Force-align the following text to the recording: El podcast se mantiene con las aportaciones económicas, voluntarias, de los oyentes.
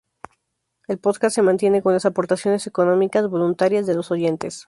El 0.87 0.97
podcast 0.97 1.35
se 1.35 1.43
mantiene 1.43 1.83
con 1.83 1.93
las 1.93 2.07
aportaciones 2.07 2.65
económicas, 2.65 3.29
voluntarias, 3.29 3.85
de 3.85 3.93
los 3.93 4.09
oyentes. 4.09 4.59